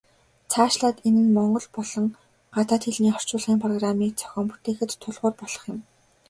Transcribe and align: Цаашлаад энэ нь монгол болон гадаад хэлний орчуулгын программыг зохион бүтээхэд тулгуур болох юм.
Цаашлаад 0.51 0.97
энэ 1.07 1.21
нь 1.25 1.33
монгол 1.37 1.67
болон 1.77 2.05
гадаад 2.55 2.83
хэлний 2.85 3.15
орчуулгын 3.17 3.61
программыг 3.63 4.09
зохион 4.19 4.45
бүтээхэд 4.49 4.91
тулгуур 5.01 5.33
болох 5.41 5.63
юм. 5.73 5.79